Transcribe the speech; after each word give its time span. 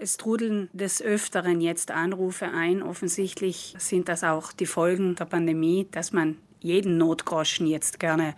Es 0.00 0.16
trudeln 0.16 0.68
des 0.72 1.02
Öfteren 1.02 1.60
jetzt 1.60 1.90
Anrufe 1.90 2.46
ein. 2.46 2.82
Offensichtlich 2.82 3.74
sind 3.78 4.08
das 4.08 4.22
auch 4.22 4.52
die 4.52 4.66
Folgen 4.66 5.16
der 5.16 5.24
Pandemie, 5.24 5.88
dass 5.90 6.12
man 6.12 6.36
jeden 6.60 6.98
Notgroschen 6.98 7.66
jetzt 7.66 7.98
gerne 7.98 8.34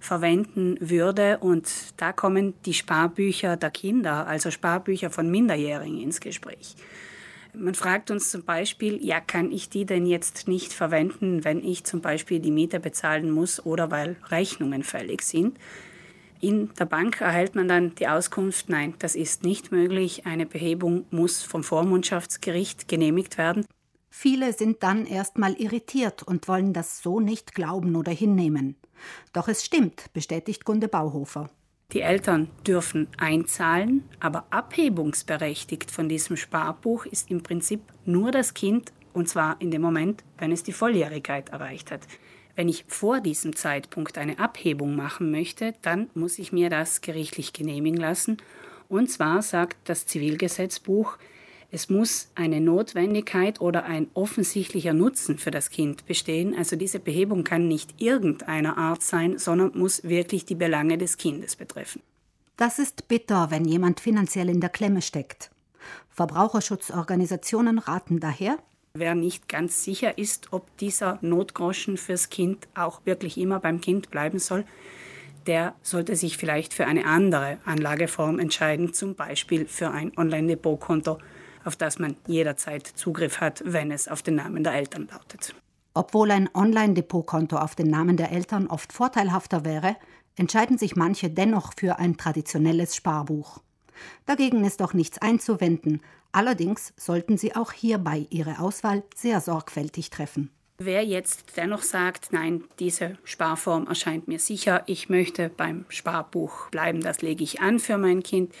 verwenden 0.00 0.76
würde. 0.80 1.38
Und 1.38 1.68
da 1.96 2.12
kommen 2.12 2.52
die 2.66 2.74
Sparbücher 2.74 3.56
der 3.56 3.70
Kinder, 3.70 4.26
also 4.26 4.50
Sparbücher 4.50 5.08
von 5.08 5.30
Minderjährigen 5.30 5.98
ins 5.98 6.20
Gespräch. 6.20 6.76
Man 7.54 7.74
fragt 7.74 8.10
uns 8.10 8.30
zum 8.30 8.44
Beispiel, 8.44 9.02
ja, 9.02 9.20
kann 9.20 9.50
ich 9.50 9.70
die 9.70 9.86
denn 9.86 10.04
jetzt 10.04 10.46
nicht 10.46 10.74
verwenden, 10.74 11.42
wenn 11.42 11.64
ich 11.64 11.84
zum 11.84 12.02
Beispiel 12.02 12.38
die 12.38 12.50
Miete 12.50 12.80
bezahlen 12.80 13.30
muss 13.30 13.64
oder 13.64 13.90
weil 13.90 14.16
Rechnungen 14.28 14.82
fällig 14.82 15.22
sind? 15.22 15.58
In 16.40 16.72
der 16.78 16.84
Bank 16.84 17.20
erhält 17.20 17.56
man 17.56 17.66
dann 17.66 17.94
die 17.96 18.06
Auskunft, 18.06 18.68
nein, 18.68 18.94
das 19.00 19.16
ist 19.16 19.42
nicht 19.42 19.72
möglich. 19.72 20.24
Eine 20.24 20.46
Behebung 20.46 21.04
muss 21.10 21.42
vom 21.42 21.64
Vormundschaftsgericht 21.64 22.86
genehmigt 22.86 23.38
werden. 23.38 23.66
Viele 24.08 24.52
sind 24.52 24.82
dann 24.82 25.04
erstmal 25.04 25.54
irritiert 25.54 26.22
und 26.22 26.48
wollen 26.48 26.72
das 26.72 27.02
so 27.02 27.18
nicht 27.20 27.54
glauben 27.54 27.96
oder 27.96 28.12
hinnehmen. 28.12 28.76
Doch 29.32 29.48
es 29.48 29.64
stimmt, 29.64 30.12
bestätigt 30.12 30.64
Gunde 30.64 30.88
Bauhofer. 30.88 31.50
Die 31.92 32.02
Eltern 32.02 32.50
dürfen 32.66 33.08
einzahlen, 33.16 34.04
aber 34.20 34.46
abhebungsberechtigt 34.50 35.90
von 35.90 36.08
diesem 36.08 36.36
Sparbuch 36.36 37.06
ist 37.06 37.30
im 37.30 37.42
Prinzip 37.42 37.80
nur 38.04 38.30
das 38.30 38.54
Kind, 38.54 38.92
und 39.12 39.28
zwar 39.28 39.60
in 39.60 39.70
dem 39.70 39.82
Moment, 39.82 40.22
wenn 40.36 40.52
es 40.52 40.62
die 40.62 40.72
Volljährigkeit 40.72 41.48
erreicht 41.48 41.90
hat. 41.90 42.06
Wenn 42.58 42.68
ich 42.68 42.86
vor 42.88 43.20
diesem 43.20 43.54
Zeitpunkt 43.54 44.18
eine 44.18 44.40
Abhebung 44.40 44.96
machen 44.96 45.30
möchte, 45.30 45.74
dann 45.80 46.10
muss 46.14 46.40
ich 46.40 46.50
mir 46.50 46.70
das 46.70 47.02
gerichtlich 47.02 47.52
genehmigen 47.52 48.00
lassen. 48.00 48.38
Und 48.88 49.12
zwar 49.12 49.42
sagt 49.42 49.76
das 49.84 50.06
Zivilgesetzbuch, 50.06 51.18
es 51.70 51.88
muss 51.88 52.32
eine 52.34 52.60
Notwendigkeit 52.60 53.60
oder 53.60 53.84
ein 53.84 54.08
offensichtlicher 54.12 54.92
Nutzen 54.92 55.38
für 55.38 55.52
das 55.52 55.70
Kind 55.70 56.04
bestehen. 56.06 56.52
Also 56.58 56.74
diese 56.74 56.98
Behebung 56.98 57.44
kann 57.44 57.68
nicht 57.68 58.02
irgendeiner 58.02 58.76
Art 58.76 59.02
sein, 59.02 59.38
sondern 59.38 59.78
muss 59.78 60.02
wirklich 60.02 60.44
die 60.44 60.56
Belange 60.56 60.98
des 60.98 61.16
Kindes 61.16 61.54
betreffen. 61.54 62.02
Das 62.56 62.80
ist 62.80 63.06
bitter, 63.06 63.52
wenn 63.52 63.66
jemand 63.66 64.00
finanziell 64.00 64.48
in 64.48 64.60
der 64.60 64.70
Klemme 64.70 65.02
steckt. 65.02 65.52
Verbraucherschutzorganisationen 66.10 67.78
raten 67.78 68.18
daher, 68.18 68.58
Wer 68.94 69.14
nicht 69.14 69.48
ganz 69.48 69.84
sicher 69.84 70.18
ist, 70.18 70.52
ob 70.52 70.76
dieser 70.78 71.18
Notgroschen 71.20 71.96
fürs 71.96 72.30
Kind 72.30 72.66
auch 72.74 73.00
wirklich 73.04 73.38
immer 73.38 73.60
beim 73.60 73.80
Kind 73.80 74.10
bleiben 74.10 74.38
soll, 74.38 74.64
der 75.46 75.74
sollte 75.82 76.16
sich 76.16 76.36
vielleicht 76.36 76.74
für 76.74 76.86
eine 76.86 77.06
andere 77.06 77.58
Anlageform 77.64 78.38
entscheiden, 78.38 78.92
zum 78.92 79.14
Beispiel 79.14 79.66
für 79.66 79.90
ein 79.90 80.12
Online-Depotkonto, 80.16 81.18
auf 81.64 81.76
das 81.76 81.98
man 81.98 82.16
jederzeit 82.26 82.86
Zugriff 82.86 83.40
hat, 83.40 83.62
wenn 83.64 83.90
es 83.90 84.08
auf 84.08 84.22
den 84.22 84.36
Namen 84.36 84.62
der 84.62 84.74
Eltern 84.74 85.08
lautet. 85.10 85.54
Obwohl 85.94 86.30
ein 86.30 86.48
Online-Depotkonto 86.54 87.56
auf 87.56 87.74
den 87.74 87.88
Namen 87.88 88.16
der 88.16 88.30
Eltern 88.30 88.66
oft 88.68 88.92
vorteilhafter 88.92 89.64
wäre, 89.64 89.96
entscheiden 90.36 90.78
sich 90.78 90.96
manche 90.96 91.30
dennoch 91.30 91.72
für 91.76 91.98
ein 91.98 92.16
traditionelles 92.16 92.94
Sparbuch. 92.94 93.60
Dagegen 94.26 94.64
ist 94.64 94.82
auch 94.82 94.94
nichts 94.94 95.18
einzuwenden, 95.18 96.00
allerdings 96.32 96.92
sollten 96.96 97.38
Sie 97.38 97.54
auch 97.54 97.72
hierbei 97.72 98.26
Ihre 98.30 98.58
Auswahl 98.60 99.02
sehr 99.14 99.40
sorgfältig 99.40 100.10
treffen. 100.10 100.50
Wer 100.80 101.04
jetzt 101.04 101.56
dennoch 101.56 101.82
sagt, 101.82 102.32
nein, 102.32 102.62
diese 102.78 103.18
Sparform 103.24 103.88
erscheint 103.88 104.28
mir 104.28 104.38
sicher, 104.38 104.84
ich 104.86 105.08
möchte 105.08 105.48
beim 105.48 105.84
Sparbuch 105.88 106.70
bleiben, 106.70 107.00
das 107.00 107.20
lege 107.20 107.42
ich 107.42 107.60
an 107.60 107.80
für 107.80 107.98
mein 107.98 108.22
Kind, 108.22 108.54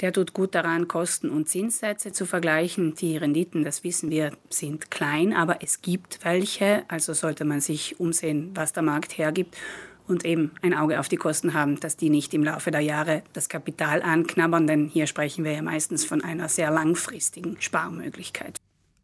der 0.00 0.12
tut 0.12 0.34
gut 0.34 0.54
daran, 0.54 0.86
Kosten 0.86 1.30
und 1.30 1.48
Zinssätze 1.48 2.12
zu 2.12 2.26
vergleichen. 2.26 2.94
Die 2.94 3.16
Renditen, 3.16 3.64
das 3.64 3.82
wissen 3.82 4.08
wir, 4.08 4.30
sind 4.50 4.92
klein, 4.92 5.32
aber 5.32 5.60
es 5.60 5.82
gibt 5.82 6.24
welche, 6.24 6.84
also 6.86 7.12
sollte 7.12 7.44
man 7.44 7.60
sich 7.60 7.98
umsehen, 7.98 8.52
was 8.54 8.72
der 8.72 8.84
Markt 8.84 9.18
hergibt 9.18 9.56
und 10.08 10.24
eben 10.24 10.52
ein 10.62 10.74
Auge 10.74 10.98
auf 10.98 11.08
die 11.08 11.16
Kosten 11.16 11.54
haben, 11.54 11.78
dass 11.80 11.96
die 11.96 12.10
nicht 12.10 12.34
im 12.34 12.44
Laufe 12.44 12.70
der 12.70 12.80
Jahre 12.80 13.22
das 13.32 13.48
Kapital 13.48 14.02
anknabbern, 14.02 14.66
denn 14.66 14.88
hier 14.88 15.06
sprechen 15.06 15.44
wir 15.44 15.52
ja 15.52 15.62
meistens 15.62 16.04
von 16.04 16.22
einer 16.22 16.48
sehr 16.48 16.70
langfristigen 16.70 17.56
Sparmöglichkeit. 17.60 18.58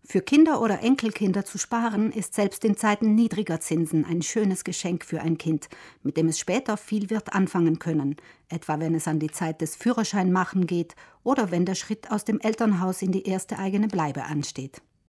Für 0.07 0.21
Kinder 0.21 0.61
oder 0.61 0.83
Enkelkinder 0.83 1.47
zu 1.47 1.57
sparen 1.57 2.13
ist 2.13 2.35
selbst 2.35 2.63
in 2.67 2.77
Zeiten 2.77 3.15
niedriger 3.15 3.61
Zinsen 3.61 4.05
ein 4.05 4.21
schönes 4.21 4.63
Geschenk 4.63 5.03
für 5.03 5.23
ein 5.23 5.39
Kind, 5.39 5.69
mit 6.03 6.19
dem 6.19 6.29
es 6.29 6.39
später 6.39 6.77
viel 6.77 7.09
wird 7.09 7.33
anfangen 7.33 7.79
können, 7.79 8.17
etwa 8.51 8.79
wenn 8.81 8.95
es 8.95 9.09
an 9.09 9.19
die 9.19 9.31
Zeit 9.31 9.63
des 9.63 9.77
Führerscheinmachen 9.77 10.67
geht 10.67 10.95
oder 11.23 11.51
wenn 11.51 11.65
der 11.65 11.75
Schritt 11.75 12.11
aus 12.11 12.25
dem 12.25 12.39
Elternhaus 12.41 13.01
in 13.01 13.13
die 13.13 13.27
erste 13.27 13.59
eigene 13.59 13.89
Bleibe 13.89 14.25
ansteht. 14.25 14.83